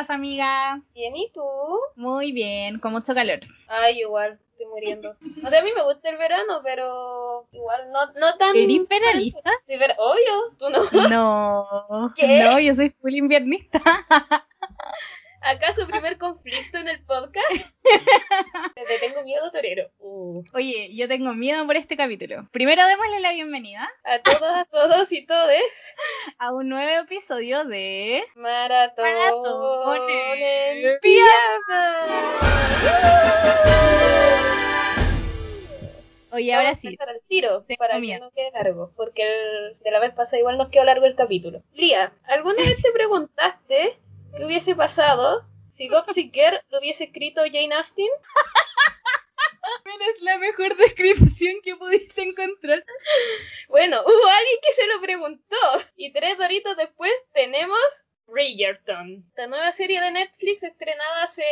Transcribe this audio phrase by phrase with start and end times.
[0.00, 0.80] estás, amiga?
[0.94, 1.42] Bien, ¿y tú?
[1.96, 3.40] Muy bien, con mucho calor.
[3.68, 5.14] Ay, igual, estoy muriendo.
[5.44, 8.56] O sea, a mí me gusta el verano, pero igual no, no tan...
[8.56, 9.50] ¿Eres veranista?
[9.66, 9.94] Sí, ver...
[9.98, 11.08] Obvio, tú no.
[11.08, 12.44] No, ¿Qué?
[12.44, 13.80] no, yo soy full inviernista.
[15.42, 17.50] ¿Acaso primer conflicto en el podcast?
[18.74, 19.90] Te tengo miedo, torero.
[19.98, 20.42] Uh.
[20.52, 22.46] Oye, yo tengo miedo por este capítulo.
[22.52, 25.96] Primero démosle la bienvenida A todos, a todos y todes.
[26.38, 28.22] a un nuevo episodio de...
[28.36, 30.98] Maratón, Maratón en.
[36.32, 36.88] Oye, ahora a sí.
[36.88, 38.24] empezar al tiro Tengo para que miedo.
[38.26, 41.62] no quede largo, porque el de la vez pasada igual nos quedó largo el capítulo.
[41.74, 43.98] Lía, ¿alguna vez te preguntaste
[44.36, 45.44] qué hubiese pasado
[45.76, 48.08] si Gossip Girl lo hubiese escrito Jane Austen?
[50.00, 52.84] Es la mejor descripción que pudiste encontrar.
[53.68, 55.56] Bueno, hubo alguien que se lo preguntó
[55.96, 57.78] y tres doritos después tenemos
[58.30, 61.42] Bridgerton, la nueva serie de Netflix estrenada hace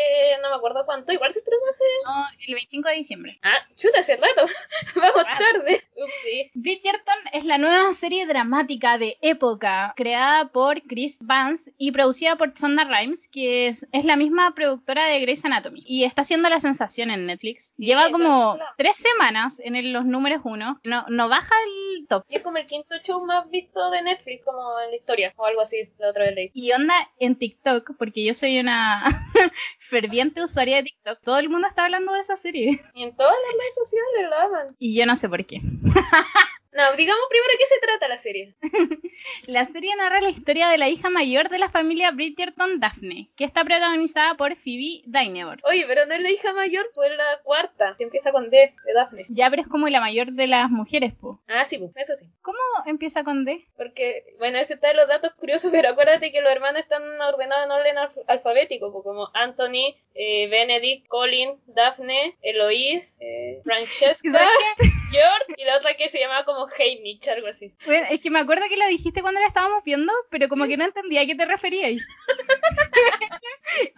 [0.43, 1.85] no me acuerdo cuánto, igual se estrenó hace...
[2.05, 3.39] No, el 25 de diciembre.
[3.43, 4.47] Ah, chuta, hace rato,
[4.97, 5.45] vamos Rato.
[5.45, 5.83] tarde.
[5.97, 6.51] Upsi.
[6.55, 12.57] Bridgerton es la nueva serie dramática de época creada por Chris Vance y producida por
[12.57, 15.83] Sonda Rhimes, que es, es la misma productora de Grey's Anatomy.
[15.87, 17.75] Y está haciendo la sensación en Netflix.
[17.79, 18.75] Lleva en como lados.
[18.77, 20.81] tres semanas en el- los números uno.
[20.85, 22.25] No, no baja el top.
[22.29, 25.47] Y es como el quinto show más visto de Netflix, como en la historia, o
[25.47, 26.51] algo así, la otra vez leí.
[26.55, 29.31] Y onda en TikTok, porque yo soy una
[29.79, 31.21] ferviente usuaria de TikTok.
[31.23, 32.83] Todo el mundo está hablando de esa serie.
[32.95, 34.77] Y en todas las redes sociales la aman.
[34.79, 35.61] Y yo no sé por qué.
[36.73, 38.55] No, digamos primero qué se trata la serie.
[39.47, 43.45] La serie narra la historia de la hija mayor de la familia Bridgerton, Daphne, que
[43.45, 45.59] está protagonizada por Phoebe Dynevor.
[45.65, 48.93] Oye, pero no es la hija mayor, fue la cuarta, que empieza con D, de
[48.93, 49.27] Daphne.
[49.29, 51.41] Ya, pero es como la mayor de las mujeres, po.
[51.49, 52.27] Ah, sí, pues, eso sí.
[52.43, 53.65] ¿Cómo empieza con D?
[53.77, 57.65] Porque, bueno, ese está de los datos curiosos, pero acuérdate que los hermanos están ordenados
[57.65, 64.93] en orden alf- alfabético, pues, como Anthony, eh, Benedict, Colin, Daphne, Eloise, eh, Francesca, ¿Sabes
[65.11, 67.73] George, y la otra que se llamaba como Hamish, algo así.
[67.87, 70.77] Bueno, es que me acuerdo que la dijiste cuando la estábamos viendo, pero como que
[70.77, 71.93] no entendía a qué te referías.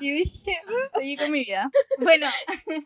[0.01, 1.71] y dije, "Mm, seguí con mi vida.
[1.99, 2.29] Bueno,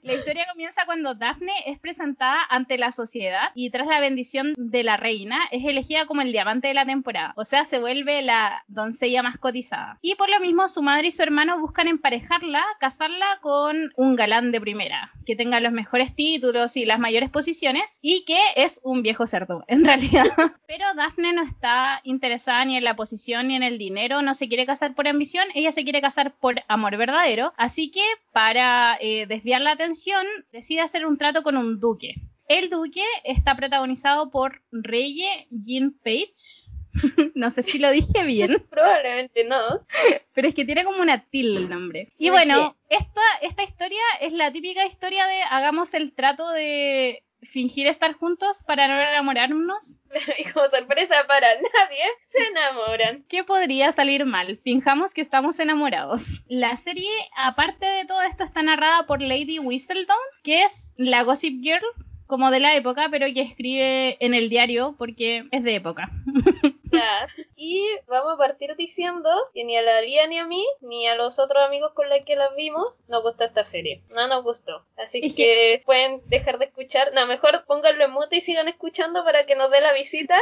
[0.03, 4.83] la historia comienza cuando Daphne es presentada ante la sociedad y tras la bendición de
[4.83, 7.33] la reina es elegida como el diamante de la temporada.
[7.37, 9.99] O sea, se vuelve la doncella más cotizada.
[10.03, 14.53] Y por lo mismo, su madre y su hermano buscan emparejarla, casarla con un galán
[14.53, 19.03] de primera, que tenga los mejores títulos y las mayores posiciones, y que es un
[19.03, 20.25] viejo cerdo, en realidad.
[20.67, 24.49] Pero Daphne no está interesada ni en la posición ni en el dinero, no se
[24.49, 29.27] quiere casar por ambición, ella se quiere casar por amor verdadero, así que para eh,
[29.27, 32.15] desviar la atención decide hacer un trato con un duque.
[32.49, 36.69] El duque está protagonizado por Reye Jean Page.
[37.35, 39.85] no sé si lo dije bien, Probablemente no.
[40.33, 42.13] pero es que tiene como una tilde el nombre.
[42.19, 47.87] Y bueno, esta, esta historia es la típica historia de hagamos el trato de fingir
[47.87, 49.99] estar juntos para no enamorarnos.
[50.39, 53.25] Y como sorpresa para nadie, se enamoran.
[53.29, 54.61] ¿Qué podría salir mal?
[54.63, 56.45] Fingamos que estamos enamorados.
[56.49, 61.63] La serie, aparte de todo esto, está narrada por Lady Whistledown, que es la Gossip
[61.63, 61.83] Girl,
[62.27, 66.11] como de la época, pero que escribe en el diario porque es de época.
[66.95, 67.27] Ya.
[67.57, 71.15] Y vamos a partir diciendo que ni a la Lía ni a mí, ni a
[71.15, 74.03] los otros amigos con los que las vimos, nos gustó esta serie.
[74.11, 74.85] No nos gustó.
[74.97, 77.13] Así que pueden dejar de escuchar.
[77.15, 80.37] No, mejor pónganlo en mute y sigan escuchando para que nos dé la visita.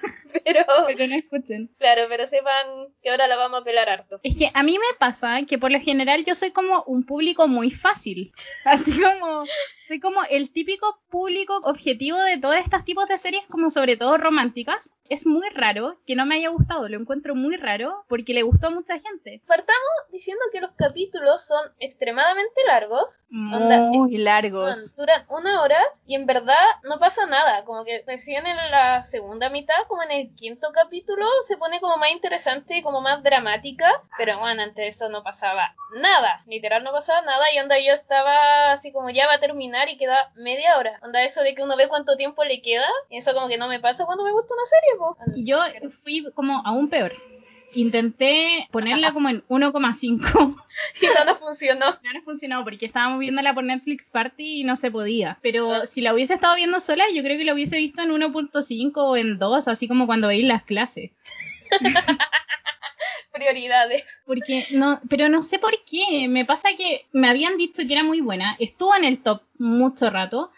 [0.44, 1.70] Pero, Pero no escuchen.
[1.78, 4.20] claro, pero sepan que ahora la vamos a pelar harto.
[4.22, 7.48] Es que a mí me pasa que por lo general yo soy como un público
[7.48, 8.32] muy fácil.
[8.64, 9.44] Así como,
[9.80, 14.18] soy como el típico público objetivo de todos estos tipos de series, como sobre todo
[14.18, 14.94] románticas.
[15.08, 18.66] Es muy raro que no me haya gustado, lo encuentro muy raro porque le gustó
[18.66, 19.42] a mucha gente.
[19.46, 19.78] Partamos
[20.12, 23.26] diciendo que los capítulos son extremadamente largos.
[23.30, 24.94] Muy largos.
[24.96, 27.64] duran una hora y en verdad no pasa nada.
[27.64, 31.96] Como que recién en la segunda mitad, como en el quinto capítulo, se pone como
[31.96, 33.90] más interesante y como más dramática.
[34.18, 36.42] Pero bueno, antes de eso no pasaba nada.
[36.46, 37.46] Literal no pasaba nada.
[37.54, 40.98] Y onda yo estaba así como ya va a terminar y queda media hora.
[41.02, 42.88] Onda eso de que uno ve cuánto tiempo le queda.
[43.08, 44.97] Y eso como que no me pasa cuando me gusta una serie,
[45.34, 45.58] Y yo
[46.02, 47.12] fui como aún peor.
[47.74, 50.56] Intenté ponerla como en 1,5.
[51.02, 51.86] Y no, no funcionó.
[52.04, 55.38] No nos funcionó porque estábamos viéndola por Netflix Party y no se podía.
[55.42, 58.92] Pero si la hubiese estado viendo sola, yo creo que la hubiese visto en 1.5
[58.96, 61.10] o en 2, así como cuando veis las clases.
[63.32, 64.22] Prioridades.
[64.26, 66.26] Porque no, pero no sé por qué.
[66.28, 68.56] Me pasa que me habían dicho que era muy buena.
[68.58, 70.50] Estuvo en el top mucho rato.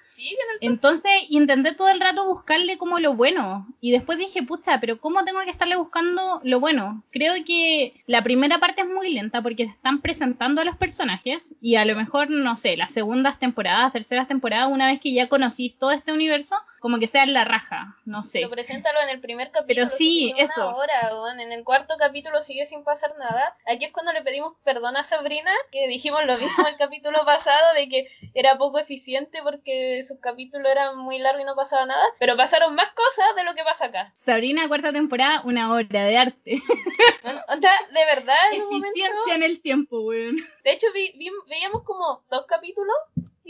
[0.61, 3.67] Entonces intenté todo el rato buscarle como lo bueno.
[3.81, 7.03] Y después dije, pucha, pero ¿cómo tengo que estarle buscando lo bueno?
[7.11, 11.55] Creo que la primera parte es muy lenta porque se están presentando a los personajes.
[11.61, 15.29] Y a lo mejor, no sé, las segundas temporadas, terceras temporadas, una vez que ya
[15.29, 18.41] conocís todo este universo, como que sea en la raja, no sé.
[18.41, 19.87] Lo preséntalo en el primer capítulo.
[19.87, 20.75] Pero sí, eso.
[20.75, 21.39] hora, weón.
[21.41, 23.57] en el cuarto capítulo sigue sin pasar nada.
[23.67, 27.75] Aquí es cuando le pedimos perdón a Sabrina, que dijimos lo mismo el capítulo pasado,
[27.75, 32.05] de que era poco eficiente porque sus capítulos eran muy largos y no pasaba nada.
[32.19, 34.11] Pero pasaron más cosas de lo que pasa acá.
[34.15, 36.63] Sabrina, cuarta temporada, una obra de arte.
[37.23, 40.37] Bueno, onda, de verdad, en Eficiencia momento- en el tiempo, weón.
[40.65, 42.97] De hecho, vi- vi- veíamos como dos capítulos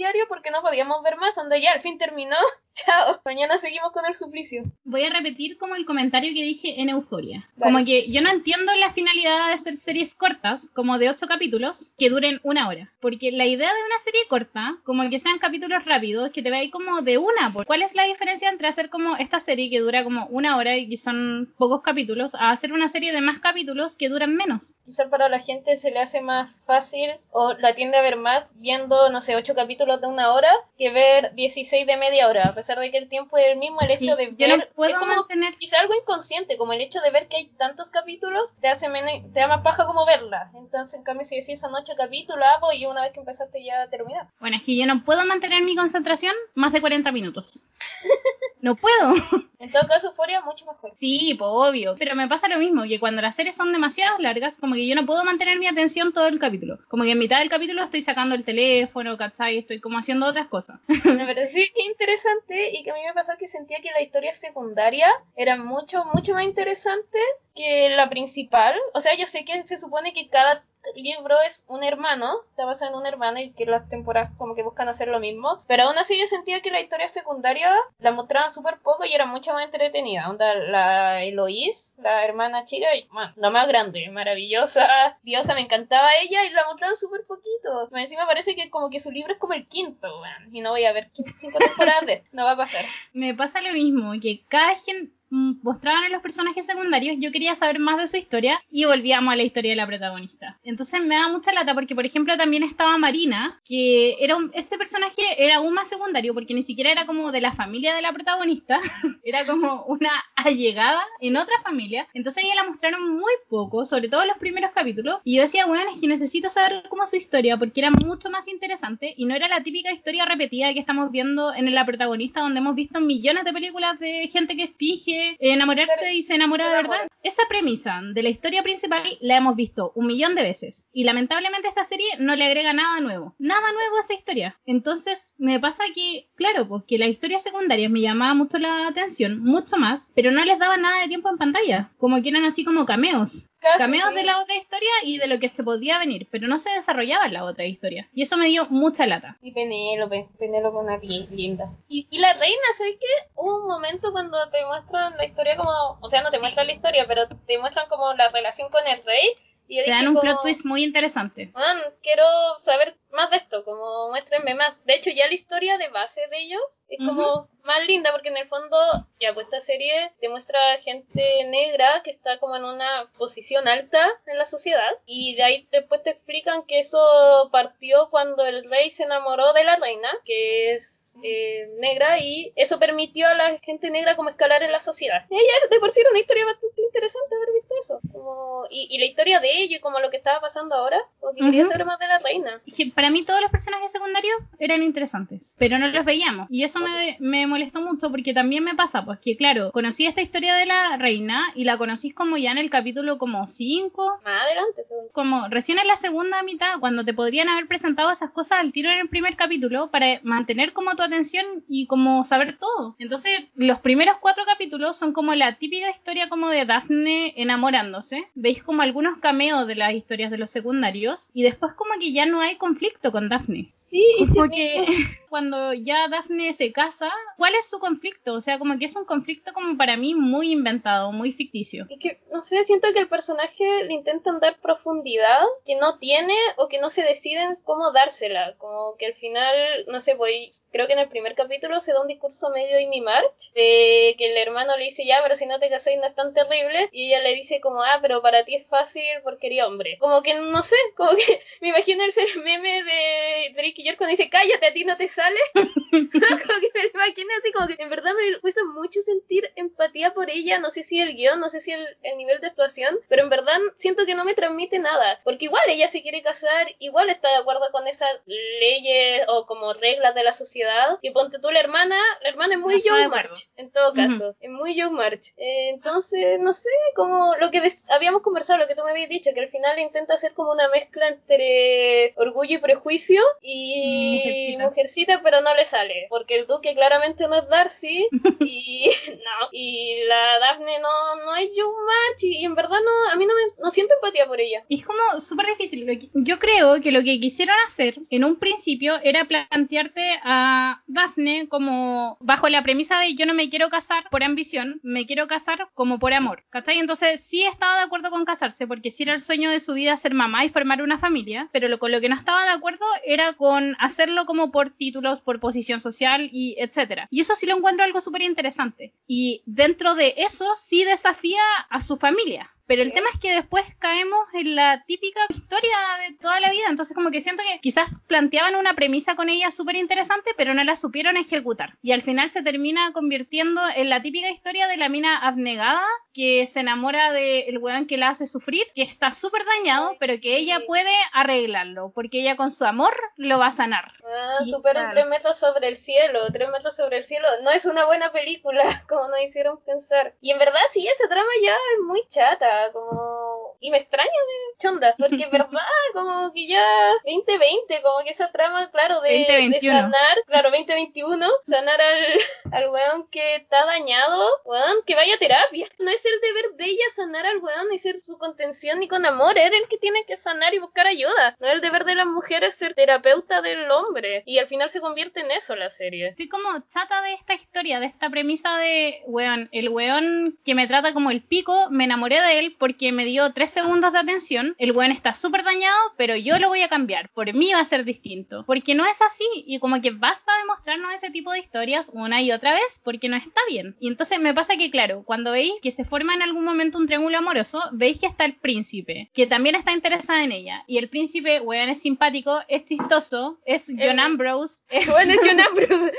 [0.00, 1.35] diarios porque no podíamos ver más.
[1.37, 2.37] Donde ya al fin terminó.
[2.73, 3.20] Chao.
[3.26, 4.62] Mañana seguimos con el suplicio.
[4.85, 7.47] Voy a repetir como el comentario que dije en Euforia.
[7.61, 11.94] Como que yo no entiendo la finalidad de hacer series cortas, como de ocho capítulos,
[11.99, 12.91] que duren una hora.
[13.00, 16.70] Porque la idea de una serie corta, como que sean capítulos rápidos, que te veáis
[16.70, 17.52] como de una.
[17.52, 20.76] por- ¿Cuál es la diferencia entre hacer como esta serie que dura como una hora
[20.76, 24.76] y que son pocos capítulos, a hacer una serie de más capítulos que duran menos?
[24.87, 28.49] Quizás para la gente se le hace más fácil o la tiende a ver más
[28.55, 32.49] viendo, no sé, ocho capítulos de una hora que ver 16 de media hora.
[32.49, 34.65] A pesar de que el tiempo es el mismo, el hecho Sí, de ver no
[34.75, 37.91] puedo es como mantener quizá algo inconsciente, como el hecho de ver que hay tantos
[37.91, 40.51] capítulos te hace menos, te da más paja como verla.
[40.55, 43.89] Entonces, en cambio, si decís son ocho capítulos, pues, y una vez que empezaste ya
[43.89, 44.29] terminar.
[44.39, 47.63] Bueno, es que yo no puedo mantener mi concentración más de 40 minutos.
[48.63, 49.15] No puedo.
[49.61, 50.93] En todo caso, Euphoria mucho mejor.
[50.97, 51.95] Sí, pues obvio.
[51.99, 54.95] Pero me pasa lo mismo, que cuando las series son demasiado largas, como que yo
[54.95, 56.79] no puedo mantener mi atención todo el capítulo.
[56.89, 59.59] Como que en mitad del capítulo estoy sacando el teléfono, ¿cachai?
[59.59, 60.81] Estoy como haciendo otras cosas.
[60.89, 64.01] No, pero sí que interesante y que a mí me pasó que sentía que la
[64.01, 67.19] historia secundaria era mucho, mucho más interesante
[67.55, 68.75] que la principal.
[68.95, 72.93] O sea, yo sé que se supone que cada libro es un hermano, está basado
[72.93, 75.99] en un hermano y que las temporadas como que buscan hacer lo mismo, pero aún
[75.99, 79.65] así yo sentía que la historia secundaria la mostraban súper poco y era mucho más
[79.65, 80.29] entretenida.
[80.29, 86.09] Onda, la Eloís, la hermana chica, y, man, la más grande, maravillosa, diosa, me encantaba
[86.23, 87.88] ella y la mostraban súper poquito.
[87.91, 90.85] Más Encima parece que como que su libro es como el quinto, y no voy
[90.85, 92.00] a ver cinco temporadas
[92.33, 92.85] no va a pasar.
[93.12, 97.79] Me pasa lo mismo, que cada mm, mostraban a los personajes secundarios, yo quería saber
[97.79, 100.59] más de su historia y volvíamos a la historia de la protagonista.
[100.65, 104.77] Entonces me da mucha lata porque, por ejemplo, también estaba Marina, que era un- ese
[104.77, 108.12] personaje era aún más secundario porque ni siquiera era como de la familia de la
[108.12, 108.81] protagonista,
[109.25, 112.09] era como una allegada en otra familia.
[112.15, 115.21] Entonces ella la mostraron muy poco, sobre todo en los primeros capítulos.
[115.25, 118.49] Y yo decía, bueno, es que necesito saber cómo su historia porque era mucho más
[118.49, 122.61] interesante y no era la típica historia repetida que estamos viendo en la protagonista, donde
[122.61, 127.09] hemos visto millones de películas de gente que finge enamorarse y se enamora de verdad.
[127.23, 131.69] Esa premisa de la historia principal la hemos visto un millón de veces y lamentablemente
[131.69, 134.59] esta serie no le agrega nada nuevo, nada nuevo a esa historia.
[134.67, 139.41] Entonces me pasa que, claro, pues que las historias secundarias me llamaban mucho la atención,
[139.41, 142.65] mucho más, pero no les daba nada de tiempo en pantalla, como que eran así
[142.65, 143.50] como cameos.
[143.61, 146.57] Casi, Cameos de la otra historia y de lo que se podía venir, pero no
[146.59, 148.09] se desarrollaba en la otra historia.
[148.15, 149.37] Y eso me dio mucha lata.
[149.43, 151.71] Y Penélope, Penélope una li- linda.
[151.89, 153.31] Y, y la reina, ¿sabes qué?
[153.35, 155.71] Hubo un momento cuando te muestran la historia como,
[156.01, 158.97] o sea, no te muestran la historia, pero te muestran como la relación con el
[159.05, 159.31] rey.
[159.71, 161.51] Y yo Te dije dan un como, plot twist muy interesante.
[161.55, 162.25] "Man, quiero
[162.57, 164.85] saber más de esto, como muéstrenme más.
[164.85, 168.37] De hecho, ya la historia de base de ellos es como más linda porque en
[168.37, 168.77] el fondo,
[169.21, 174.09] ya pues esta serie te muestra gente negra que está como en una posición alta
[174.27, 178.91] en la sociedad y de ahí después te explican que eso partió cuando el rey
[178.91, 183.91] se enamoró de la reina, que es eh, negra y eso permitió a la gente
[183.91, 185.25] negra como escalar en la sociedad.
[185.31, 188.00] Ella de por sí era una historia bastante interesante haber visto eso.
[188.12, 191.35] Como, y, y la historia de ello y como lo que estaba pasando ahora, como
[191.35, 191.71] que quería Ujú.
[191.73, 192.61] saber más de la reina.
[192.95, 196.47] Para mí todos los personajes secundarios eran interesantes, pero no los veíamos.
[196.50, 200.21] Y eso me, me molestó mucho porque también me pasa, pues que claro, conocí esta
[200.23, 204.43] historia de la reina y la conocís como ya en el capítulo como 5, Más
[204.43, 205.09] adelante, según.
[205.12, 208.91] como recién en la segunda mitad, cuando te podrían haber presentado esas cosas al tiro
[208.91, 212.97] en el primer capítulo para mantener como tu atención y como saber todo.
[212.99, 218.25] Entonces, los primeros cuatro capítulos son como la típica historia como de Daphne enamorándose.
[218.35, 222.26] Veis como algunos cameos de las historias de los secundarios y después como que ya
[222.26, 223.69] no hay conflicto con Daphne.
[223.73, 224.85] Sí, y Como que
[225.31, 228.35] cuando ya Daphne se casa, ¿cuál es su conflicto?
[228.35, 231.87] O sea, como que es un conflicto como para mí muy inventado, muy ficticio.
[231.88, 236.35] Es que, no sé, siento que el personaje le intentan dar profundidad que no tiene
[236.57, 238.55] o que no se deciden cómo dársela.
[238.59, 239.55] Como que al final,
[239.88, 243.00] no sé, voy, creo que en el primer capítulo se da un discurso medio Amy
[243.00, 246.14] March de que el hermano le dice, ya, pero si no te casáis no es
[246.14, 246.88] tan terrible.
[246.93, 249.97] Y ella le dice como, ah, pero para ti es fácil porque eres hombre.
[249.99, 253.97] Como que, no sé, como que me imagino el ser meme de Drake y con
[253.97, 255.38] cuando dice, cállate, a ti no te sale.
[255.54, 260.14] como que me lo imaginé así, como que en verdad me cuesta mucho sentir empatía
[260.14, 260.59] por ella.
[260.59, 263.30] No sé si el guion, no sé si el, el nivel de actuación, pero en
[263.30, 265.21] verdad siento que no me transmite nada.
[265.25, 269.73] Porque igual ella se quiere casar, igual está de acuerdo con esas leyes o como
[269.75, 270.99] reglas de la sociedad.
[271.02, 273.11] Y ponte tú la hermana, la hermana es muy acuerdo.
[273.11, 274.37] March, en todo caso.
[274.40, 275.33] Es muy Young March.
[275.37, 279.30] Eh, entonces, no sé, como lo que habíamos conversado, lo que tú me habías dicho,
[279.35, 284.64] que al final intenta hacer como una mezcla entre orgullo y prejuicio y Mujercita.
[284.68, 286.06] mujercita, pero no le sale.
[286.09, 288.09] Porque el duque claramente no es Darcy
[288.40, 289.49] y no.
[289.52, 293.35] Y la Daphne no, no es Young March y, en verdad no, a mí no
[293.35, 294.64] me no siento empatía por ella.
[294.68, 295.87] Es como súper difícil.
[295.99, 301.49] Que- Yo creo que lo que quisieron hacer en un principio era plantearte a Daphne
[301.49, 305.68] como bajo la premisa de yo no me quiero casar por ambición, me quiero casar
[305.75, 306.44] como por amor.
[306.50, 306.78] ¿Cachai?
[306.78, 309.97] Entonces sí estaba de acuerdo con casarse porque sí era el sueño de su vida
[309.97, 312.87] ser mamá y formar una familia, pero lo, con lo que no estaba de acuerdo
[313.05, 317.09] era con hacerlo como por títulos, por posición social y etcétera.
[317.11, 318.95] Y eso sí lo encuentro algo súper interesante.
[319.07, 322.51] Y dentro de eso sí desafía a su familia.
[322.71, 326.67] Pero el tema es que después caemos en la típica historia de toda la vida.
[326.69, 330.63] Entonces, como que siento que quizás planteaban una premisa con ella súper interesante, pero no
[330.63, 331.79] la supieron ejecutar.
[331.83, 336.47] Y al final se termina convirtiendo en la típica historia de la mina abnegada que
[336.47, 340.59] se enamora del weón que la hace sufrir, que está súper dañado, pero que ella
[340.59, 340.64] sí.
[340.67, 343.93] puede arreglarlo, porque ella con su amor lo va a sanar.
[344.05, 344.93] Ah, superan claro.
[344.93, 347.29] tres metros sobre el cielo, tres metros sobre el cielo.
[347.43, 350.14] No es una buena película, como nos hicieron pensar.
[350.21, 353.57] Y en verdad sí, esa trama ya es muy chata, como...
[353.61, 355.50] Y me extraña de chonda, porque en verdad
[355.93, 356.64] como que ya
[357.05, 359.81] 2020, como que esa trama, claro, de, de 2021.
[359.81, 362.05] sanar, claro, 2021, sanar al,
[362.52, 365.67] al weón que está dañado, weón, que vaya a terapia.
[365.79, 369.07] No es el deber de ella sanar al weón ni ser su contención ni con
[369.07, 371.37] amor, era el que tiene que sanar y buscar ayuda.
[371.40, 374.23] No es el deber de las mujeres ser terapeuta del hombre.
[374.26, 376.09] Y al final se convierte en eso la serie.
[376.09, 380.67] Estoy como chata de esta historia, de esta premisa de, weón, el weón que me
[380.67, 384.55] trata como el pico, me enamoré de él porque me dio tres segundos de atención,
[384.59, 387.64] el weón está súper dañado, pero yo lo voy a cambiar, por mí va a
[387.64, 391.38] ser distinto, porque no es así, y como que basta de mostrarnos ese tipo de
[391.38, 393.76] historias una y otra vez, porque no está bien.
[393.81, 396.87] Y entonces me pasa que, claro, cuando veis que se forma en algún momento un
[396.87, 400.88] triángulo amoroso, veis que está el príncipe, que también está interesada en ella, y el
[400.88, 405.92] príncipe, weón, es simpático, es chistoso, es John Eh, Ambrose, es Bueno, es John Ambrose.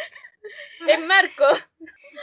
[0.88, 1.45] Es Marco.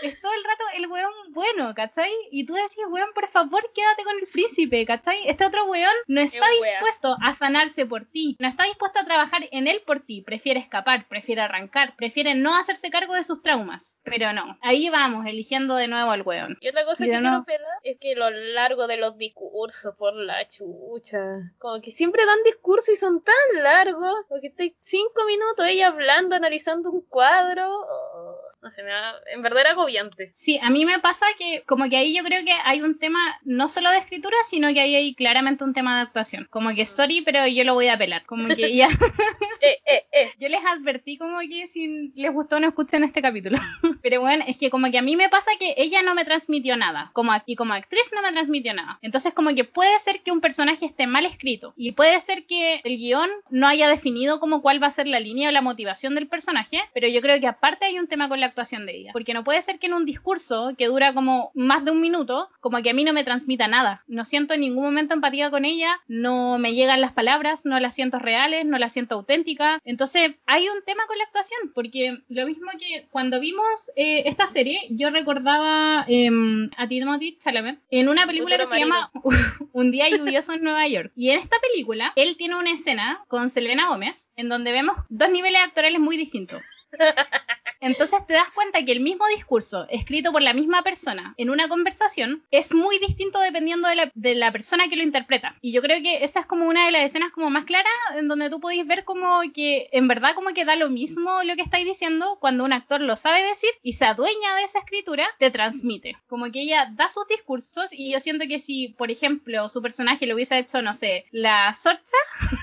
[0.02, 2.12] Es todo el rato el weón bueno, ¿cachai?
[2.30, 5.26] Y tú decís, weón, por favor, quédate con el príncipe, ¿cachai?
[5.28, 6.50] Este otro weón no está wea.
[6.70, 10.60] dispuesto a sanarse por ti, no está dispuesto a trabajar en él por ti, prefiere
[10.60, 14.00] escapar, prefiere arrancar, prefiere no hacerse cargo de sus traumas.
[14.04, 16.56] Pero no, ahí vamos, eligiendo de nuevo al weón.
[16.60, 20.14] Y otra cosa Y que nuevo- pelar es que lo largo de los discursos por
[20.14, 21.20] la chucha.
[21.58, 24.14] Como que siempre dan discursos y son tan largos.
[24.28, 27.68] Porque estoy cinco minutos ella hablando, analizando un cuadro.
[27.80, 28.27] Oh,
[28.62, 30.32] no sé, me da- en verdad era agobiante.
[30.34, 33.18] Sí, a mí me pasa que como que ahí yo creo que hay un tema
[33.44, 36.46] no solo de escritura, sino que ahí hay claramente un tema de actuación.
[36.50, 38.24] Como que, sorry, pero yo lo voy a apelar.
[38.26, 38.88] Como que ya...
[39.60, 40.30] Eh, eh, eh.
[40.38, 43.58] Yo les advertí como que si les gustó no escuchen este capítulo.
[44.02, 46.76] Pero bueno, es que como que a mí me pasa que ella no me transmitió
[46.76, 47.10] nada.
[47.12, 49.00] Como y como actriz no me transmitió nada.
[49.02, 51.74] Entonces como que puede ser que un personaje esté mal escrito.
[51.76, 55.18] Y puede ser que el guion no haya definido como cuál va a ser la
[55.18, 56.80] línea o la motivación del personaje.
[56.94, 59.10] Pero yo creo que aparte hay un tema con la actuación de ella.
[59.12, 62.48] Porque no puede ser que en un discurso que dura como más de un minuto,
[62.60, 64.02] como que a mí no me transmita nada.
[64.06, 66.00] No siento en ningún momento empatía con ella.
[66.08, 69.80] No me llegan las palabras, no las siento reales, no las siento auténticas.
[69.84, 74.46] Entonces, hay un tema con la actuación, porque lo mismo que cuando vimos eh, esta
[74.46, 79.10] serie, yo recordaba em, a Timothy Chalamet en una película que se llama
[79.72, 81.12] Un día lluvioso en Nueva York.
[81.16, 85.30] Y en esta película, él tiene una escena con Selena Gómez, en donde vemos dos
[85.30, 86.62] niveles actorales muy distintos.
[87.80, 91.68] Entonces te das cuenta que el mismo discurso escrito por la misma persona en una
[91.68, 95.56] conversación es muy distinto dependiendo de la, de la persona que lo interpreta.
[95.60, 98.28] Y yo creo que esa es como una de las escenas como más claras en
[98.28, 101.62] donde tú podéis ver como que en verdad como que da lo mismo lo que
[101.62, 105.50] estáis diciendo cuando un actor lo sabe decir y se adueña de esa escritura, te
[105.50, 106.16] transmite.
[106.28, 110.26] Como que ella da sus discursos y yo siento que si, por ejemplo, su personaje
[110.26, 112.16] lo hubiese hecho, no sé, la Sorcha,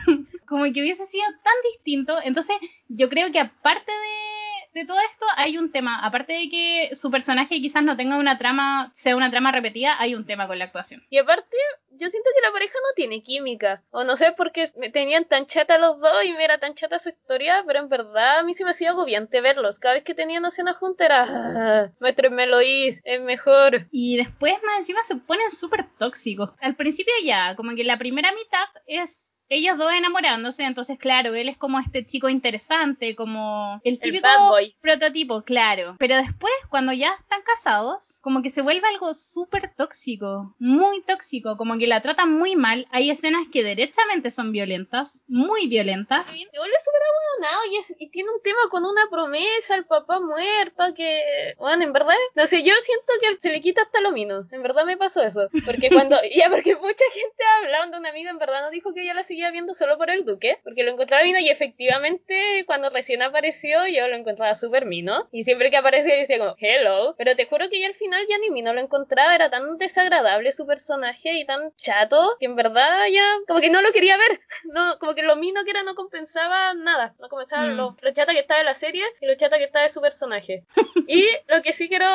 [0.45, 2.17] como que hubiese sido tan distinto.
[2.23, 2.57] Entonces,
[2.87, 4.34] yo creo que aparte de,
[4.75, 6.05] de todo esto, hay un tema.
[6.05, 10.15] Aparte de que su personaje quizás no tenga una trama, sea una trama repetida, hay
[10.15, 11.01] un tema con la actuación.
[11.09, 11.55] Y aparte,
[11.91, 13.81] yo siento que la pareja no tiene química.
[13.91, 16.75] O no sé por qué me tenían tan chata los dos y me era tan
[16.75, 19.79] chata su historia, pero en verdad a mí se me hacía agobiante verlos.
[19.79, 23.87] Cada vez que tenían escena junta era, ah, muéstrenme Lois, es mejor.
[23.91, 26.49] Y después, más encima, se ponen súper tóxicos.
[26.59, 31.49] Al principio ya, como que la primera mitad es ellos dos enamorándose, entonces claro, él
[31.49, 34.75] es como este chico interesante, como el típico boy.
[34.81, 35.95] prototipo, claro.
[35.99, 41.57] Pero después, cuando ya están casados, como que se vuelve algo súper tóxico, muy tóxico,
[41.57, 42.87] como que la tratan muy mal.
[42.91, 46.27] Hay escenas que derechamente son violentas, muy violentas.
[46.27, 49.85] Sí, se vuelve súper abandonado y, es- y tiene un tema con una promesa, el
[49.85, 51.21] papá muerto, que,
[51.57, 54.61] bueno, en verdad, no sé, yo siento que se le quita hasta lo mino, en
[54.61, 58.61] verdad me pasó eso, porque cuando, ya, porque mucha gente hablando, un amigo en verdad
[58.63, 61.39] nos dijo que ella la seguía viendo solo por el duque, porque lo encontraba mino
[61.39, 66.39] y efectivamente cuando recién apareció yo lo encontraba súper mino, y siempre que aparecía decía
[66.39, 69.49] como, hello, pero te juro que ya al final ya ni mino lo encontraba, era
[69.49, 73.91] tan desagradable su personaje y tan chato, que en verdad ya, como que no lo
[73.91, 74.39] quería ver,
[74.71, 77.77] no, como que lo mino que era no compensaba nada, no compensaba Mm.
[77.77, 79.99] lo, lo chata que estaba de la serie y lo chata que estaba de su
[80.01, 80.63] personaje.
[81.07, 82.07] y lo que sí quiero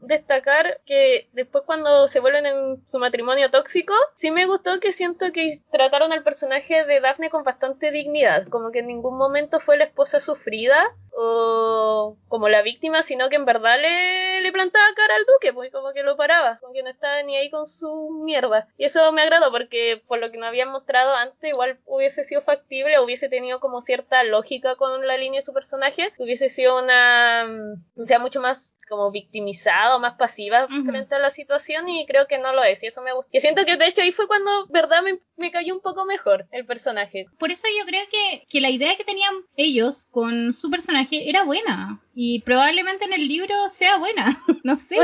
[0.00, 5.32] destacar, que después cuando se vuelven en su matrimonio tóxico, sí me gustó que siento
[5.32, 9.76] que trataron al personaje de Daphne con bastante dignidad, como que en ningún momento fue
[9.76, 15.16] la esposa sufrida o como la víctima, sino que en verdad le, le plantaba cara
[15.16, 18.10] al duque, pues como que lo paraba, como que no estaba ni ahí con su
[18.24, 18.68] mierda.
[18.76, 22.42] Y eso me agradó porque por lo que nos habían mostrado antes, igual hubiese sido
[22.42, 27.46] factible, hubiese tenido como cierta lógica con la línea de su personaje, hubiese sido una,
[27.48, 30.86] mm, o sea, mucho más como victimizada o más pasiva Ujú.
[30.90, 33.30] frente a la situación y creo que no lo es y eso me gusta.
[33.32, 36.46] Y siento que de hecho ahí fue cuando, verdad, me, me cayó un poco mejor
[36.50, 37.26] el personaje.
[37.38, 41.44] Por eso yo creo que, que la idea que tenían ellos con su personaje era
[41.44, 42.00] buena.
[42.14, 44.42] Y probablemente en el libro sea buena.
[44.64, 44.96] no sé.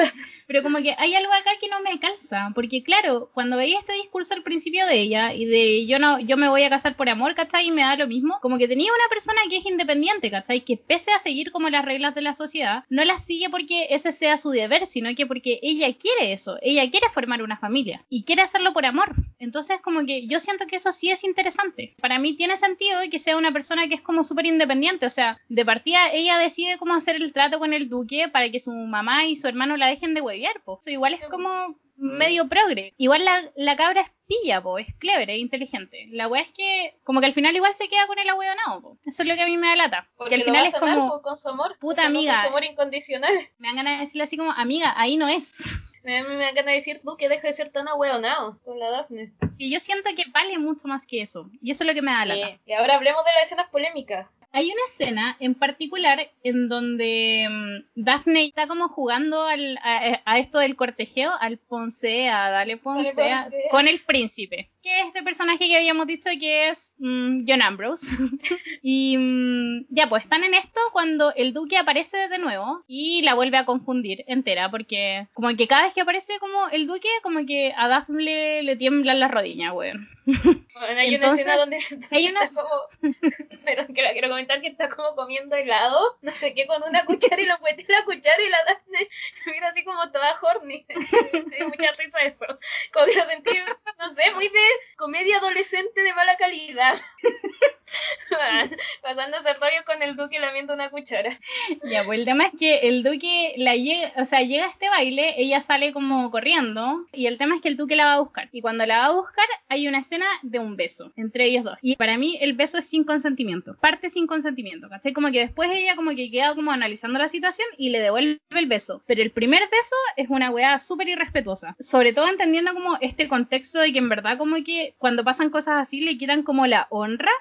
[0.46, 2.50] Pero como que hay algo acá que no me calza.
[2.54, 6.36] Porque claro, cuando veía este discurso al principio de ella y de yo no, yo
[6.36, 7.66] me voy a casar por amor, ¿cachai?
[7.66, 8.38] Y me da lo mismo.
[8.40, 10.60] Como que tenía una persona que es independiente, ¿cachai?
[10.62, 14.12] Que pese a seguir como las reglas de la sociedad, no las sigue porque ese
[14.12, 16.58] sea su deber, sino que porque ella quiere eso.
[16.62, 18.04] Ella quiere formar una familia.
[18.08, 19.14] Y quiere hacerlo por amor.
[19.38, 21.94] Entonces como que yo siento que eso sí es interesante.
[22.00, 25.06] Para mí tiene sentido que sea una persona que es como súper independiente.
[25.06, 28.60] O sea, de partida ella decide cómo hacer el trato con el duque para que
[28.60, 30.20] su mamá y su hermano la dejen de
[30.64, 30.78] po.
[30.80, 32.94] Eso igual es como medio progre.
[32.96, 36.08] Igual la, la cabra es pilla, po, es clever, es inteligente.
[36.10, 38.98] La wea es que como que al final igual se queda con el ahueonado, po.
[39.04, 40.08] Eso es lo que a mí me da lata.
[40.16, 41.78] Porque que al lo final va a es como, po, con su amor.
[41.78, 42.34] Puta Lo amiga.
[42.34, 43.34] Con su amor incondicional.
[43.58, 45.54] me dan ganas de decirle así como, amiga, ahí no es.
[46.04, 48.90] Me, me da ganas de decir tú que deja de ser tan ahueonado con la
[48.90, 49.32] Daphne.
[49.58, 51.50] Y yo siento que vale mucho más que eso.
[51.62, 52.48] Y eso es lo que me da lata.
[52.50, 54.36] Eh, y ahora hablemos de las escenas polémicas.
[54.52, 60.38] Hay una escena en particular en donde mm, Daphne está como jugando al- a, a
[60.38, 63.60] esto del cortejeo, al Poncea, dale Poncea, Poncea.
[63.70, 68.06] con el príncipe, que es este personaje que habíamos dicho que es mm, John Ambrose.
[68.82, 73.32] y mm, ya, pues están en esto cuando el duque aparece de nuevo y la
[73.34, 77.46] vuelve a confundir entera, porque como que cada vez que aparece como el duque, como
[77.46, 80.06] que a Daphne le, le tiemblan las rodillas, weón.
[80.26, 81.76] Bueno, hay Entonces, una escena donde
[82.10, 83.12] hay está unas- como,
[83.64, 87.04] perdón, que la quiero comentar que está como comiendo helado, no sé qué, con una
[87.06, 89.08] cuchara y lo mete la cuchara y la Daphne
[89.52, 90.84] mira así como toda horny.
[91.32, 92.46] Me dio mucha risa eso.
[92.92, 93.50] Como que lo sentí,
[93.98, 97.00] no sé, muy de comedia adolescente de mala calidad.
[99.02, 101.38] Pasándose el rollo con el duque lamiendo una cuchara.
[101.84, 104.88] Ya, pues el tema es que el duque la llega, o sea, llega a este
[104.88, 108.20] baile, ella sale como corriendo y el tema es que el duque la va a
[108.20, 108.48] buscar.
[108.52, 111.78] Y cuando la va a buscar hay una escena de un beso entre ellos dos.
[111.82, 115.12] Y para mí el beso es sin consentimiento, parte sin consentimiento, ¿cachai?
[115.12, 118.66] Como que después ella como que queda como analizando la situación y le devuelve el
[118.66, 119.02] beso.
[119.06, 121.76] Pero el primer beso es una weá súper irrespetuosa.
[121.78, 125.80] Sobre todo entendiendo como este contexto de que en verdad como que cuando pasan cosas
[125.80, 127.32] así le quitan como la honra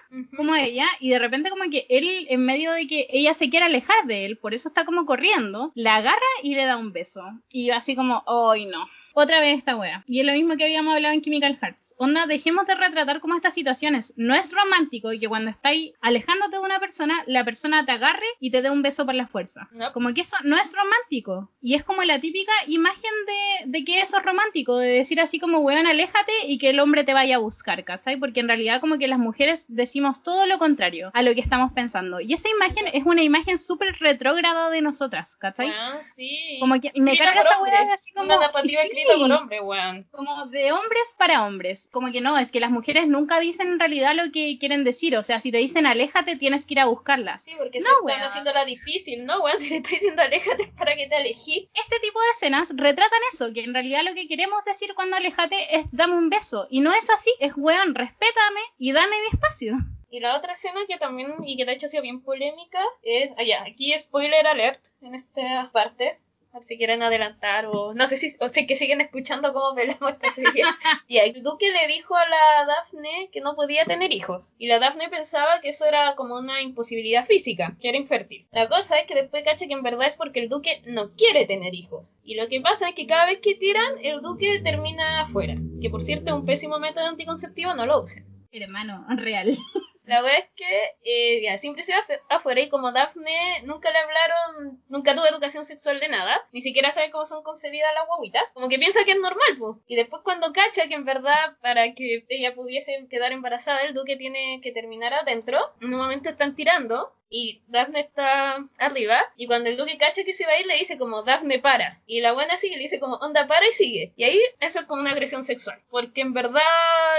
[0.43, 3.65] como ella y de repente como que él en medio de que ella se quiere
[3.65, 7.23] alejar de él, por eso está como corriendo, la agarra y le da un beso.
[7.49, 8.85] Y así como, ¡ay no!
[9.15, 10.03] Otra vez esta wea.
[10.07, 11.93] Y es lo mismo que habíamos hablado en Chemical Hearts.
[11.97, 14.13] Onda, dejemos de retratar como estas situaciones.
[14.17, 18.25] No es romántico y que cuando estáis alejándote de una persona, la persona te agarre
[18.39, 19.69] y te dé un beso por la fuerza.
[19.71, 19.93] No.
[19.93, 21.51] Como que eso no es romántico.
[21.61, 24.77] Y es como la típica imagen de, de que eso es romántico.
[24.77, 28.17] De decir así como, weón, aléjate y que el hombre te vaya a buscar, ¿cachai?
[28.17, 31.71] Porque en realidad como que las mujeres decimos todo lo contrario a lo que estamos
[31.73, 32.19] pensando.
[32.19, 35.69] Y esa imagen es una imagen súper retrógrada de nosotras, ¿cachai?
[35.69, 36.57] Ah, sí.
[36.59, 38.25] Como que me carga esa weá de así como...
[38.25, 39.02] Una narrativa Sí.
[39.03, 40.07] Escrita por hombre, weón.
[40.11, 41.89] Como de hombres para hombres.
[41.91, 45.15] Como que no, es que las mujeres nunca dicen en realidad lo que quieren decir.
[45.17, 47.43] O sea, si te dicen aléjate, tienes que ir a buscarlas.
[47.43, 48.21] Sí, porque No, se están weón.
[48.21, 49.57] haciéndola difícil, ¿no, weón?
[49.59, 51.69] Si te estoy diciendo aléjate es para que te alejí.
[51.73, 55.77] Este tipo de escenas retratan eso, que en realidad lo que queremos decir cuando aléjate
[55.77, 56.67] es dame un beso.
[56.69, 59.75] Y no es así, es weón, respétame y dame mi espacio.
[60.09, 63.31] Y la otra escena que también, y que de hecho ha sido bien polémica, es,
[63.37, 66.19] allá, aquí spoiler alert en esta parte.
[66.61, 70.29] Si quieren adelantar o no sé si, o si que siguen escuchando cómo velamos esta
[70.29, 70.63] serie.
[71.07, 74.53] y el duque le dijo a la Daphne que no podía tener hijos.
[74.57, 78.47] Y la Daphne pensaba que eso era como una imposibilidad física, que era infértil.
[78.51, 81.45] La cosa es que después cacha que en verdad es porque el duque no quiere
[81.45, 82.17] tener hijos.
[82.23, 85.55] Y lo que pasa es que cada vez que tiran, el duque termina afuera.
[85.81, 88.25] Que por cierto es un pésimo método anticonceptivo, no lo usen.
[88.51, 89.57] Hermano, real.
[90.05, 94.83] La verdad es que eh, siempre se va afuera y como Daphne nunca le hablaron,
[94.89, 98.69] nunca tuvo educación sexual de nada, ni siquiera sabe cómo son concebidas las guaguitas, como
[98.69, 99.77] que piensa que es normal, pues.
[99.87, 104.17] Y después cuando cacha que en verdad para que ella pudiese quedar embarazada, el duque
[104.17, 109.69] tiene que terminar adentro, en un momento están tirando y Daphne está arriba y cuando
[109.69, 112.33] el duque cacha que se va a ir le dice como Daphne para y la
[112.33, 115.11] buena sigue le dice como onda para y sigue y ahí eso es como una
[115.11, 116.61] agresión sexual porque en verdad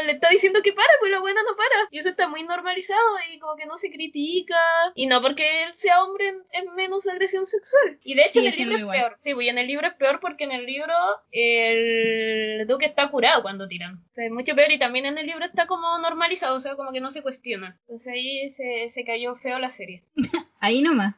[0.05, 1.89] le está diciendo que para pues la buena no para.
[1.91, 3.01] Y eso está muy normalizado
[3.33, 4.57] y como que no se critica.
[4.95, 7.99] Y no porque él sea hombre es menos agresión sexual.
[8.03, 9.17] Y de hecho en el libro es peor.
[9.21, 10.95] Sí pues en el libro es peor porque en el libro
[11.33, 13.97] el duque está curado cuando tiran.
[14.11, 16.77] O sea es mucho peor y también en el libro está como normalizado o sea
[16.77, 17.79] como que no se cuestiona.
[17.83, 20.04] Entonces ahí se, se cayó feo la serie
[20.61, 21.15] Ahí nomás.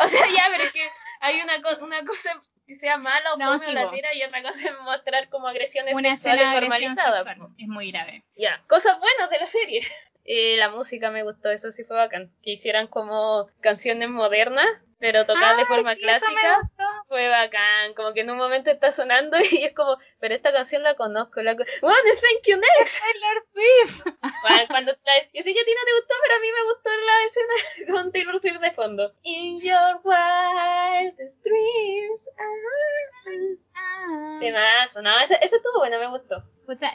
[0.00, 0.88] o sea, ya, pero es que
[1.20, 4.74] hay una, una cosa que sea mala o no, la tira y otra cosa es
[4.82, 7.26] mostrar como agresiones una sexuales normalizadas.
[7.58, 8.24] Es muy grave.
[8.36, 9.82] Ya, cosas buenas de la serie.
[10.26, 12.32] Eh, la música me gustó, eso sí fue bacán.
[12.42, 14.66] Que hicieran como canciones modernas
[15.04, 16.60] pero tocar de forma clásica
[17.08, 17.94] fue bacán.
[17.94, 21.42] Como que en un momento está sonando y es como, pero esta canción la conozco.
[21.42, 23.02] La bueno, Thank You Next.
[23.02, 24.14] Taylor Swift.
[24.44, 26.90] Bueno, cuando yo sé que a ti no te gustó, pero a mí me gustó
[26.90, 29.14] la escena con Taylor Swift de fondo.
[29.22, 32.28] In your wildest dreams.
[32.38, 34.38] Ah, ah.
[34.40, 36.44] Temazo, no, eso, eso estuvo bueno, me gustó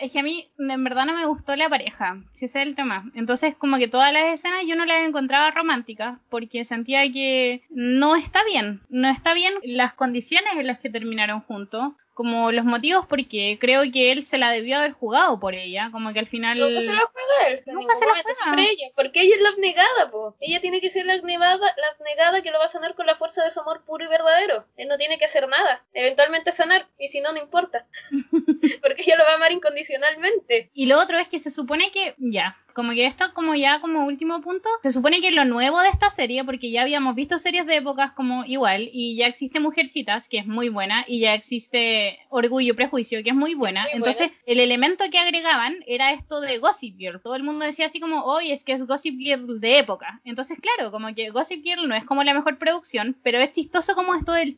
[0.01, 2.75] es que a mí en verdad no me gustó la pareja, si ese es el
[2.75, 3.09] tema.
[3.13, 8.15] Entonces como que todas las escenas yo no las encontraba románticas porque sentía que no
[8.15, 13.05] está bien, no está bien las condiciones en las que terminaron juntos como los motivos
[13.05, 16.57] porque creo que él se la debió haber jugado por ella, como que al final...
[16.57, 18.61] Nunca se la juega él, nunca se la juega.
[18.61, 20.35] ella, porque ella es la abnegada, po.
[20.41, 23.15] Ella tiene que ser la abnegada, la abnegada que lo va a sanar con la
[23.15, 24.65] fuerza de su amor puro y verdadero.
[24.75, 27.87] Él no tiene que hacer nada, eventualmente sanar, y si no, no importa.
[28.81, 30.71] porque ella lo va a amar incondicionalmente.
[30.73, 34.05] Y lo otro es que se supone que, ya, como que esto como ya como
[34.05, 37.65] último punto, se supone que lo nuevo de esta serie, porque ya habíamos visto series
[37.65, 42.19] de épocas como igual, y ya existe Mujercitas, que es muy buena, y ya existe
[42.29, 43.85] Orgullo y Prejuicio, que es muy buena.
[43.91, 47.19] Entonces, el elemento que agregaban era esto de Gossip Girl.
[47.21, 50.21] Todo el mundo decía así como, hoy es que es Gossip Girl de época.
[50.23, 53.93] Entonces, claro, como que Gossip Girl no es como la mejor producción, pero es chistoso
[53.93, 54.57] como esto del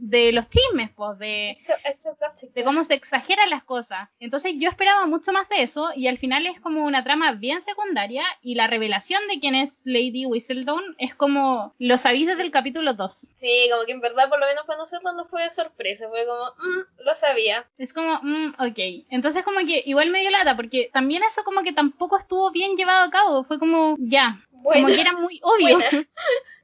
[0.00, 1.58] de los chismes, pues, de,
[2.54, 4.08] de cómo se exageran las cosas.
[4.18, 7.51] Entonces, yo esperaba mucho más de eso, y al final es como una trama bien
[7.60, 12.50] secundaria y la revelación de quién es Lady Whistledown es como lo sabéis desde el
[12.50, 13.12] capítulo 2.
[13.12, 16.26] Sí, como que en verdad por lo menos para nosotros no fue de sorpresa, fue
[16.26, 17.66] como, mm, lo sabía.
[17.78, 19.06] Es como, mm, ok.
[19.10, 22.76] Entonces como que igual me dio lata porque también eso como que tampoco estuvo bien
[22.76, 25.78] llevado a cabo, fue como, ya, como que era muy obvio.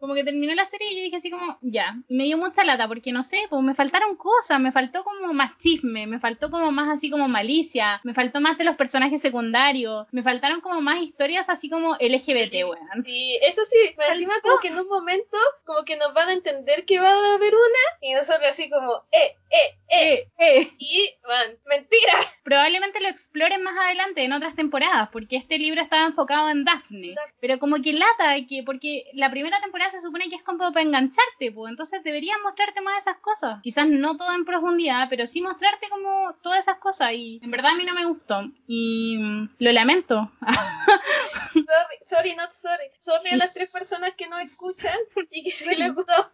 [0.00, 1.96] como que terminó la serie y yo dije así como, ya.
[2.08, 5.56] me dio mucha lata porque no sé, pues me faltaron cosas, me faltó como más
[5.58, 10.06] chisme, me faltó como más así como malicia, me faltó más de los personajes secundarios,
[10.12, 13.02] me faltaron como más historias así como LGBT, weón.
[13.04, 13.76] Sí, eso sí,
[14.10, 17.34] encima como que en un momento como que nos van a entender que va a
[17.34, 20.60] haber una y nosotros así como, eh, eh, eh, eh.
[20.60, 20.72] eh.
[20.78, 22.14] Y, van, mentira.
[22.42, 27.14] Probablemente lo exploren más adelante en otras temporadas porque este libro estaba enfocado en Daphne,
[27.40, 30.82] pero como que lata que porque la primera temporada se supone que es como para
[30.82, 33.60] engancharte, pues entonces deberían mostrarte más de esas cosas.
[33.62, 37.72] Quizás no todo en profundidad, pero sí mostrarte como todas esas cosas y en verdad
[37.72, 40.30] a mí no me gustó y mm, lo lamento.
[41.52, 42.84] sorry, sorry, not sorry.
[42.98, 44.98] Sorry a las tres personas que no escuchan
[45.30, 46.32] y que sí les gustó.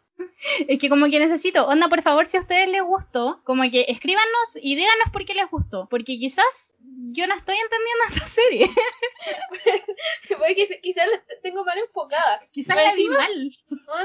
[0.68, 3.86] Es que como que necesito, onda, por favor, si a ustedes les gustó, como que
[3.88, 6.76] escríbanos y díganos por qué les gustó, porque quizás
[7.14, 8.70] yo no estoy entendiendo esta serie.
[10.28, 12.42] Porque quizás la tengo mal enfocada.
[12.50, 13.50] Quizás la vi mal.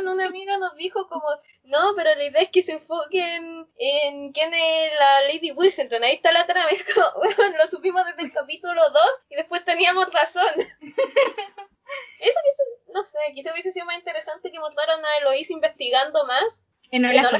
[0.06, 1.26] una amiga nos dijo como,
[1.64, 5.88] no, pero la idea es que se enfoquen en quién es la Lady Wilson.
[6.04, 6.70] Ahí está la trama.
[6.70, 10.54] Es como, bueno, lo supimos desde el capítulo 2 y después teníamos razón.
[12.20, 16.68] Eso quizás, no sé, quizás hubiese sido más interesante que mostraran a Eloise investigando más.
[16.92, 17.32] En Hola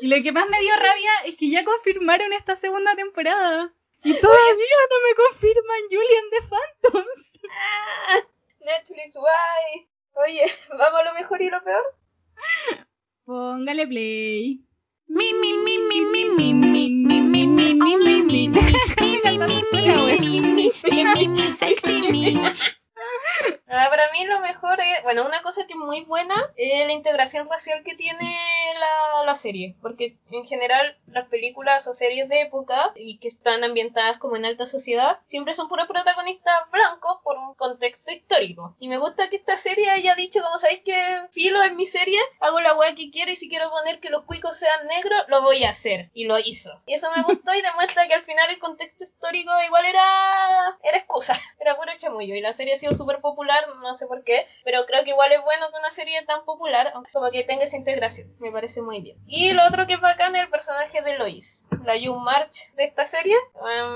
[0.00, 3.72] y lo que más me dio rabia es que ya confirmaron esta segunda temporada.
[4.02, 7.38] Y todavía no me confirman Julian de Phantoms.
[7.50, 8.20] Ah,
[8.60, 9.88] Netflix, guay.
[10.14, 10.44] Oye,
[10.78, 11.82] ¿vamos a lo mejor y lo peor?
[13.24, 14.60] Póngale play.
[15.06, 18.48] Mi, mi, mi, mi, mi, mi, mi, mi, mi, mi, mi, mi, mi.
[23.66, 26.92] Nada, para mí lo mejor es, bueno, una cosa que es muy buena es la
[26.92, 28.36] integración racial que tiene
[28.78, 33.64] la, la serie, porque en general las películas o series de época y que están
[33.64, 38.76] ambientadas como en alta sociedad siempre son puros protagonistas blancos por un contexto histórico.
[38.78, 42.18] Y me gusta que esta serie haya dicho, como sabéis que filo en mi serie,
[42.40, 45.42] hago la weá que quiero y si quiero poner que los cuicos sean negros, lo
[45.42, 46.10] voy a hacer.
[46.14, 46.82] Y lo hizo.
[46.86, 50.98] Y eso me gustó y demuestra que al final el contexto histórico igual era, era
[50.98, 52.34] excusa, era puro chamullo.
[52.34, 55.32] Y la serie ha sido súper popular, no sé por qué, pero creo que igual
[55.32, 58.34] es bueno una serie tan popular, como que tenga esa integración.
[58.38, 59.18] Me parece muy bien.
[59.26, 62.84] Y lo otro que es bacán es el personaje de Lois, la Young March de
[62.84, 63.36] esta serie.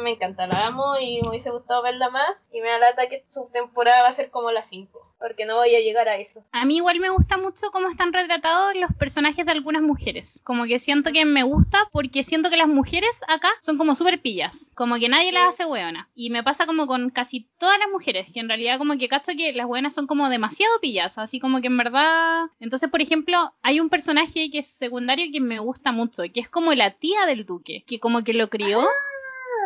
[0.03, 2.45] me encanta, la amo y me hubiese gustado verla más.
[2.53, 5.75] Y me da que su temporada va a ser como la 5 porque no voy
[5.75, 6.45] a llegar a eso.
[6.53, 10.41] A mí igual me gusta mucho cómo están retratados los personajes de algunas mujeres.
[10.45, 14.21] Como que siento que me gusta porque siento que las mujeres acá son como súper
[14.21, 14.71] pillas.
[14.75, 16.09] Como que nadie las hace hueona.
[16.15, 19.33] Y me pasa como con casi todas las mujeres, que en realidad como que casto
[19.37, 21.19] que las hueonas son como demasiado pillas.
[21.19, 22.47] Así como que en verdad...
[22.61, 26.49] Entonces, por ejemplo, hay un personaje que es secundario que me gusta mucho, que es
[26.49, 28.83] como la tía del duque, que como que lo crió.
[28.83, 29.18] Ah,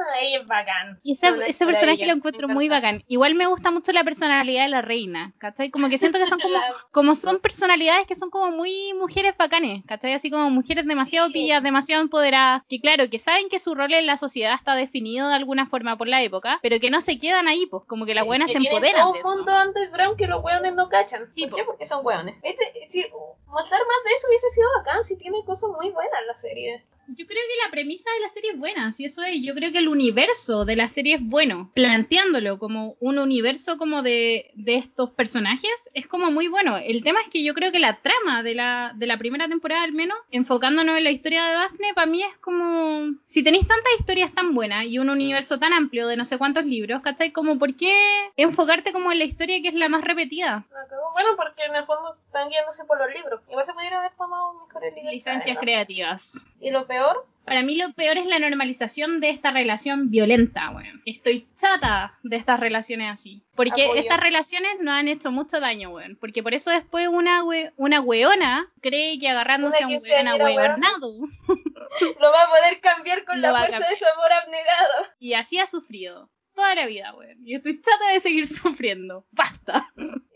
[0.20, 1.00] ella es bacán.
[1.02, 3.04] Y ese, ese personaje lo encuentro muy bacán.
[3.08, 5.70] Igual me gusta mucho la personalidad de la reina, ¿cachai?
[5.70, 6.58] Como que siento que son como,
[6.92, 10.12] como son personalidades que son como muy mujeres bacanes, ¿cachai?
[10.12, 14.06] Así como mujeres demasiado pillas, demasiado empoderadas, que claro, que saben que su rol en
[14.06, 17.48] la sociedad está definido de alguna forma por la época, pero que no se quedan
[17.48, 19.08] ahí, pues, como que las buenas se empoderan.
[19.08, 21.32] un punto antes, Brown, que los hueones no cachan.
[21.36, 21.64] ¿Por qué?
[21.64, 22.38] Porque son hueones.
[22.42, 23.04] Este, si
[23.46, 26.84] mostrar más de eso hubiese sido bacán, si tiene cosas muy buenas la serie.
[27.08, 29.42] Yo creo que la premisa de la serie es buena, si eso es.
[29.42, 31.70] Yo creo que el universo de la serie es bueno.
[31.74, 36.76] Planteándolo como un universo como de, de estos personajes es como muy bueno.
[36.78, 39.82] El tema es que yo creo que la trama de la, de la primera temporada,
[39.82, 43.12] al menos, enfocándonos en la historia de Daphne, para mí es como.
[43.26, 46.66] Si tenéis tantas historias tan buenas y un universo tan amplio de no sé cuántos
[46.66, 47.32] libros, ¿cachai?
[47.32, 47.94] Como, ¿por qué
[48.36, 50.66] enfocarte como en la historia que es la más repetida?
[51.12, 53.48] Bueno, porque en el fondo están guiándose por los libros.
[53.48, 56.44] Igual se pudieron haber tomado mejores Licencias creativas.
[56.60, 61.02] Y lo peor para mí lo peor es la normalización de esta relación violenta, weón.
[61.06, 63.42] Estoy chata de estas relaciones así.
[63.56, 66.16] Porque estas relaciones nos han hecho mucho daño, weón.
[66.20, 71.14] Porque por eso después una, we una weona cree que agarrándose a un weón ahueonado...
[72.20, 75.06] lo va a poder cambiar con la fuerza de su amor abnegado.
[75.18, 77.38] Y así ha sufrido toda la vida, weón.
[77.44, 79.26] Y estoy chata de seguir sufriendo.
[79.32, 79.92] Basta.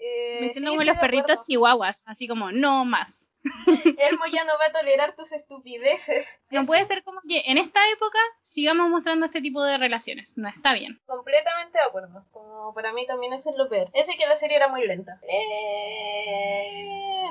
[0.07, 3.31] Eh, Me siento como los perritos chihuahuas, así como, no más.
[3.67, 6.43] Elmo ya no va a tolerar tus estupideces.
[6.51, 10.37] No puede ser como que en esta época sigamos mostrando este tipo de relaciones.
[10.37, 11.01] No está bien.
[11.07, 12.25] Completamente de acuerdo.
[12.33, 13.91] Como para mí también es lo peor.
[13.95, 15.21] Ese que la serie era muy lenta.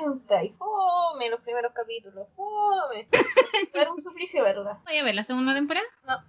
[0.02, 2.28] Lenta y fome los primeros capítulos.
[2.36, 3.08] Fome.
[3.74, 4.80] Era un suplicio verla.
[4.84, 5.86] ¿Voy a ver la segunda temporada?
[6.04, 6.22] No.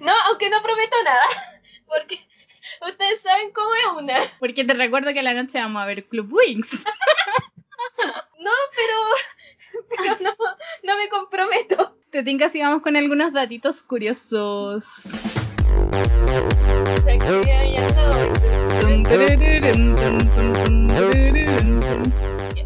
[0.00, 1.24] No, aunque no prometo nada.
[1.86, 2.18] Porque
[2.82, 4.18] ustedes saben cómo es una.
[4.38, 6.84] Porque te recuerdo que la noche vamos a ver Club Wings.
[8.40, 10.36] No, pero, pero no,
[10.82, 11.96] no me comprometo.
[12.10, 15.12] Te tinca si vamos con algunos datitos curiosos.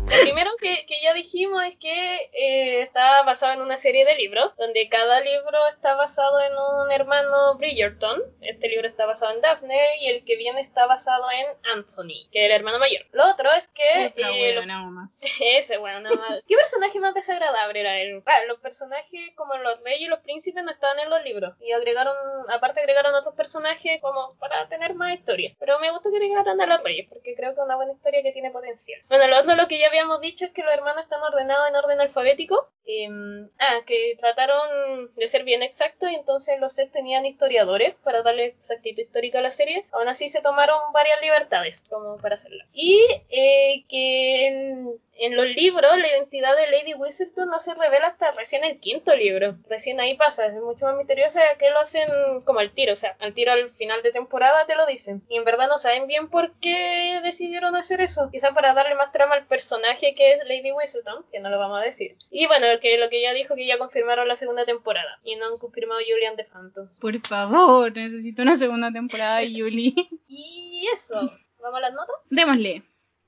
[0.06, 4.88] Primero que ya dijimos es que eh, está basado en una serie de libros, donde
[4.88, 8.22] cada libro está basado en un hermano Bridgerton.
[8.40, 12.40] Este libro está basado en Daphne y el que viene está basado en Anthony, que
[12.40, 13.02] es el hermano mayor.
[13.12, 14.12] Lo otro es que...
[14.16, 15.20] Eh, más.
[15.40, 16.42] Ese, bueno, nada más.
[16.46, 18.22] ¿Qué personaje más desagradable era él?
[18.26, 21.54] Ah, los personajes como los reyes y los príncipes no estaban en los libros.
[21.60, 22.14] Y agregaron,
[22.50, 25.54] aparte agregaron otros personajes como para tener más historia.
[25.58, 28.22] Pero me gusta que agregaran a los reyes, porque creo que es una buena historia
[28.22, 29.00] que tiene potencial.
[29.08, 31.68] Bueno, lo otro lo que ya había habíamos dicho es que los hermanos están ordenados
[31.68, 32.68] en orden alfabético.
[32.84, 38.22] Em, ah, que trataron de ser bien exactos y entonces los sets tenían historiadores para
[38.22, 39.86] darle exactitud histórica a la serie.
[39.92, 42.64] Aún así se tomaron varias libertades como para hacerlo.
[42.72, 43.00] Y
[43.30, 48.64] eh, que en los libros la identidad de Lady Whistleton no se revela hasta recién
[48.64, 49.56] el quinto libro.
[49.68, 53.16] Recién ahí pasa, es mucho más misterioso que lo hacen como al tiro, o sea,
[53.20, 55.22] al tiro al final de temporada te lo dicen.
[55.28, 58.30] Y en verdad no saben bien por qué decidieron hacer eso.
[58.30, 61.80] Quizás para darle más trama al personaje que es Lady Whistleton, que no lo vamos
[61.80, 62.16] a decir.
[62.30, 65.46] Y bueno, que lo que ya dijo que ya confirmaron la segunda temporada y no
[65.46, 66.88] han confirmado Julian de Phantom.
[67.00, 69.94] Por favor, necesito una segunda temporada de Julie.
[70.28, 71.30] y eso,
[71.60, 72.16] ¿vamos a las notas?
[72.30, 72.82] Démosle.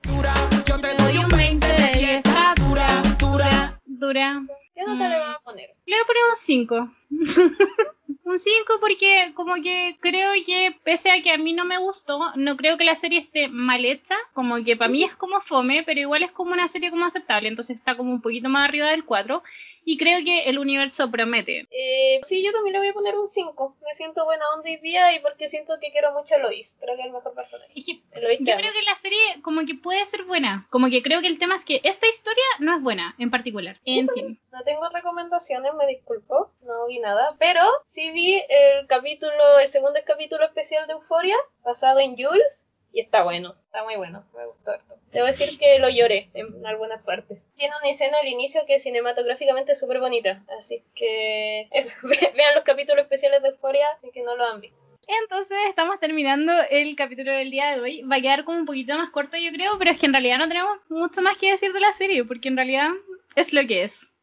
[0.04, 0.34] Dura,
[0.66, 1.66] yo te doy un 20
[2.00, 2.86] y está dura,
[3.18, 4.42] dura, dura.
[4.74, 5.70] ¿Qué nota le vas a poner?
[5.86, 6.88] Le voy a poner un 5.
[8.24, 12.32] Un 5 porque como que creo que pese a que a mí no me gustó,
[12.36, 15.82] no creo que la serie esté mal hecha, como que para mí es como fome,
[15.84, 18.90] pero igual es como una serie como aceptable, entonces está como un poquito más arriba
[18.90, 19.42] del 4
[19.84, 21.68] y creo que el universo promete.
[21.70, 23.76] Eh, sí, yo también le voy a poner un 5.
[23.84, 26.76] Me siento buena onda y día y porque siento que quiero mucho a Lois.
[26.80, 27.70] Creo que es el mejor personaje.
[27.74, 31.20] Es que yo creo que la serie como que puede ser buena, como que creo
[31.20, 33.78] que el tema es que esta historia no es buena en particular.
[33.84, 34.40] En fin.
[34.52, 40.00] No tengo recomendaciones, me disculpo, no vi nada, pero sí vi el capítulo, el segundo
[40.04, 44.72] capítulo especial de Euforia, basado en Jules, y está bueno, está muy bueno, me gustó
[44.72, 44.94] esto.
[45.12, 47.48] Debo decir que lo lloré en algunas partes.
[47.56, 51.96] Tiene una escena al inicio que cinematográficamente es súper bonita, así que eso,
[52.34, 54.78] vean los capítulos especiales de Euphoria, así que no lo han visto.
[55.06, 58.02] Entonces estamos terminando el capítulo del día de hoy.
[58.02, 60.38] Va a quedar como un poquito más corto yo creo, pero es que en realidad
[60.38, 62.88] no tenemos mucho más que decir de la serie, porque en realidad
[63.36, 64.13] es lo que es.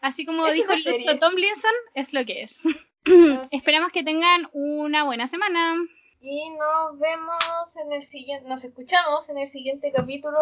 [0.00, 0.72] Así como dijo
[1.06, 2.64] Tom Tomlinson, es lo que es.
[3.50, 5.76] Esperamos que tengan una buena semana.
[6.20, 10.38] Y nos vemos en el siguiente, nos escuchamos en el siguiente capítulo.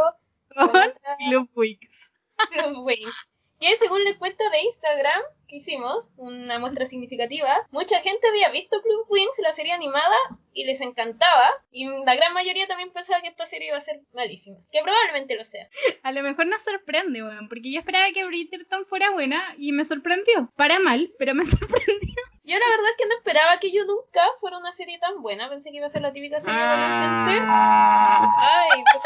[1.28, 2.12] Club Wings.
[2.50, 3.28] Club Wings.
[3.58, 8.80] Que según la cuenta de Instagram que hicimos, una muestra significativa, mucha gente había visto
[8.80, 10.16] Club Wings, la serie animada,
[10.52, 11.50] y les encantaba.
[11.72, 14.58] Y la gran mayoría también pensaba que esta serie iba a ser malísima.
[14.72, 15.68] Que probablemente lo sea.
[16.02, 19.84] A lo mejor nos sorprende, weón, porque yo esperaba que Bridgerton fuera buena y me
[19.84, 20.50] sorprendió.
[20.56, 22.14] Para mal, pero me sorprendió.
[22.44, 25.48] Yo la verdad es que no esperaba que yo nunca fuera una serie tan buena.
[25.48, 27.40] Pensé que iba a ser la típica serie adolescente.
[27.42, 29.04] Ay, pues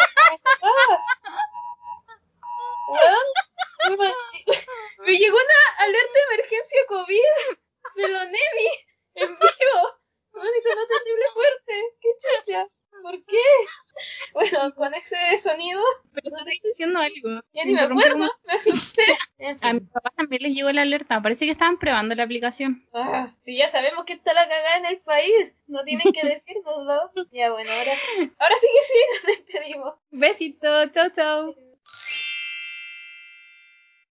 [5.05, 7.21] me, llegó una alerta de emergencia COVID
[7.97, 8.69] de lo Nevi
[9.15, 10.05] en vivo.
[10.35, 11.73] Me dice, no terrible fuerte.
[12.01, 12.67] Qué chucha.
[13.03, 13.39] ¿Por qué?
[14.33, 15.81] Bueno, con ese sonido.
[16.13, 17.43] Pero estoy diciendo algo.
[17.53, 19.05] Ya ni me acuerdo, me asusté.
[19.61, 21.23] A mis papás también les llegó la alerta.
[21.23, 22.85] Parece que estaban probando la aplicación.
[22.93, 25.57] Ah, sí, ya sabemos que está la cagada en el país.
[25.67, 27.13] No tienen que decirnoslo.
[27.31, 28.33] ya, bueno, ahora sí.
[28.39, 29.95] Ahora sí que sí, nos despedimos.
[30.11, 31.55] Besito, chau, chau.